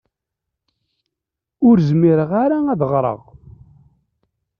Ur 1.67 1.77
zmireɣ 1.89 2.31
ara 2.43 2.57
ad 2.73 2.81
ɣṛeɣ. 2.91 3.21